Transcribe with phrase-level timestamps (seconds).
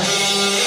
[0.00, 0.59] Bye.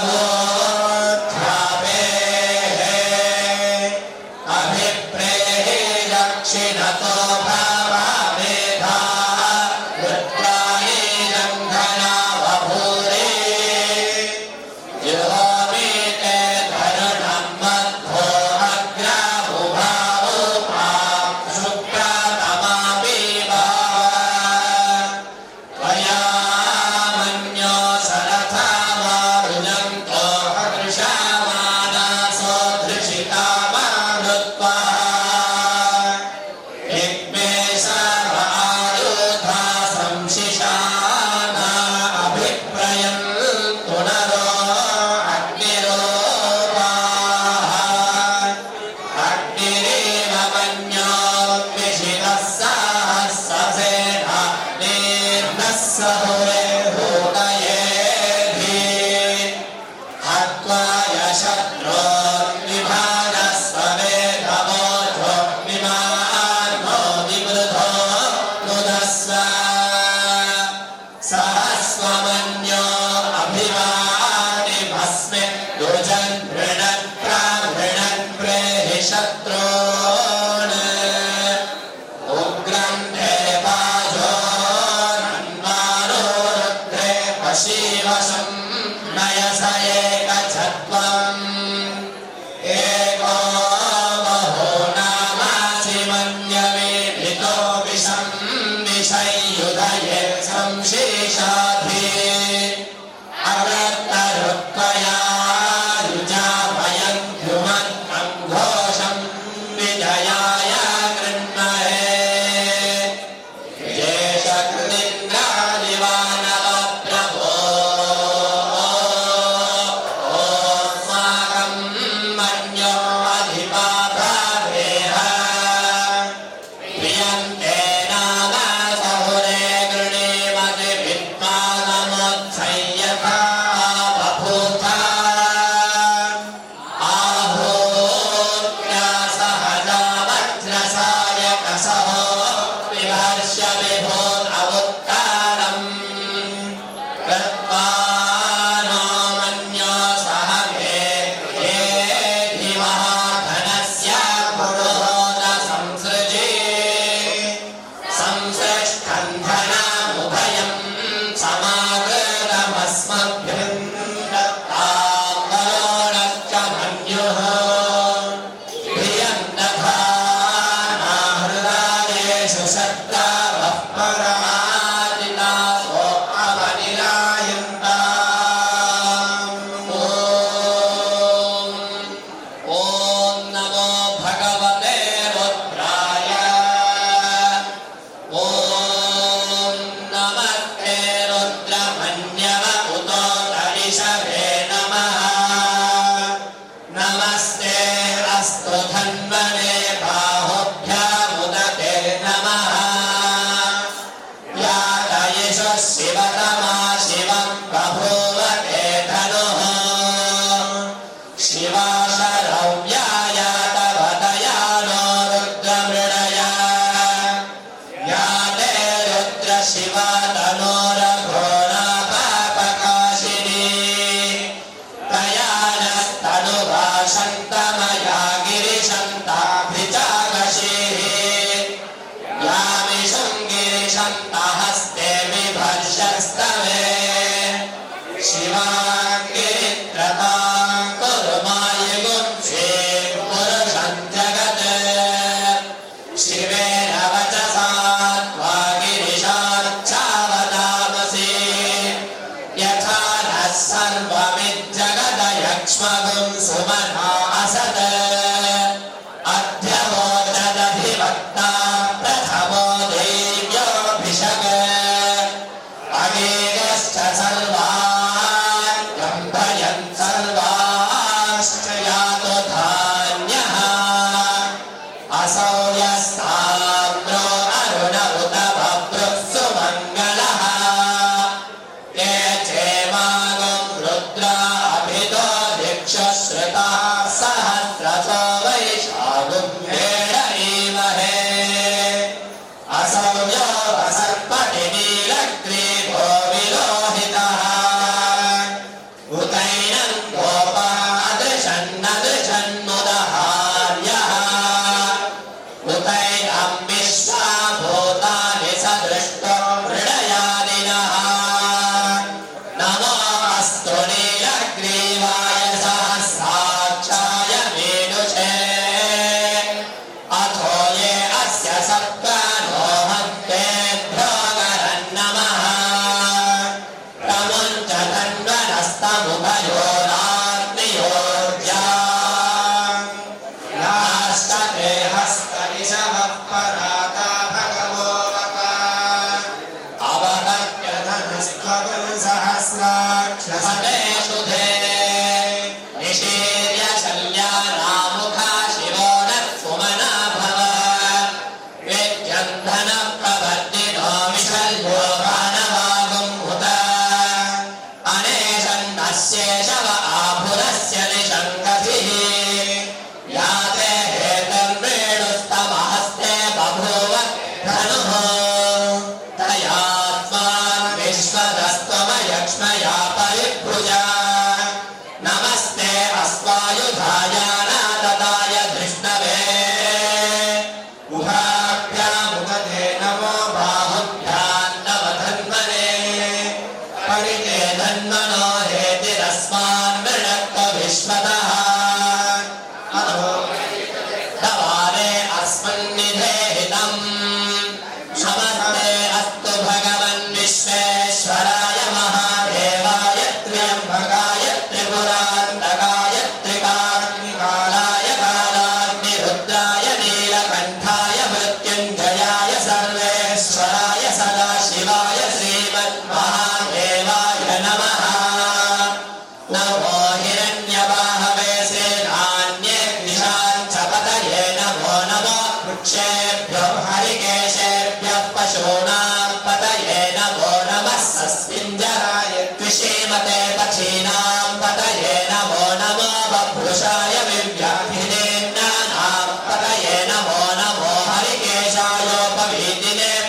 [0.00, 0.37] Allah.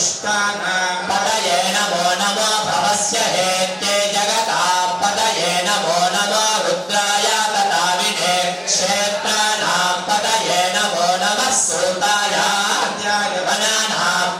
[0.00, 4.60] पदयेन Namo Namo भवस्य हेत्ये जगता
[5.00, 12.48] पदयेन नमो नमो रुद्राय ततामिने क्षेत्राणां पदयेन नमो नमः श्रोतायागमनानां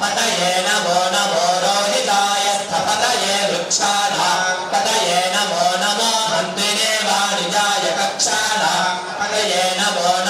[0.00, 4.40] पदयेन मो नमो रोहिताय स्थपतये वृक्षाणां
[4.72, 8.88] पदयेन नमो नमो मन्त्रिणे वाणिजाय कक्षाणां
[9.20, 10.29] पदयेन नमो नमो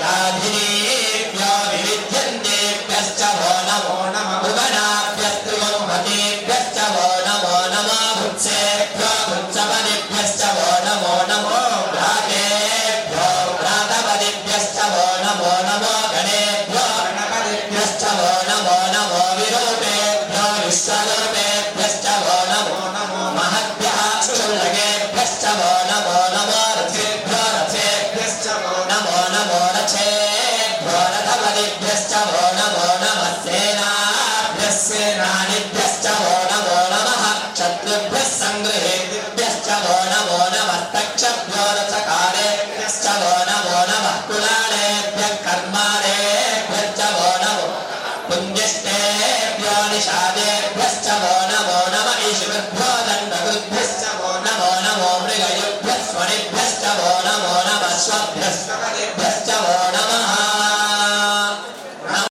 [0.00, 3.20] व्याधिनेभ्य विविध्यन्तेभ्यश्च
[3.68, 3.96] नमो मो
[4.42, 10.68] नुगणाभ्यस्त्रो मदेभ्यश्च वन मोनव भुत्सेभ्य बृक्षपदेभ्यश्च वो
[11.30, 11.62] नमो
[11.94, 13.28] भ्रातेभ्यो
[13.60, 19.97] भ्रातपदेभ्यश्च वौ न मो गणेभ्यो गणपदिभ्यश्च वौन नमो नमो विरूपे